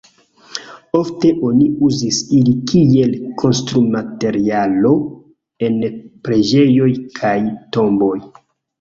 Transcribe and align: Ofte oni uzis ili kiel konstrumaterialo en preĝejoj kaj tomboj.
Ofte 0.99 1.33
oni 1.49 1.67
uzis 1.89 2.21
ili 2.39 2.55
kiel 2.73 3.13
konstrumaterialo 3.43 4.97
en 5.71 5.81
preĝejoj 6.27 6.93
kaj 7.23 7.39
tomboj. 7.81 8.15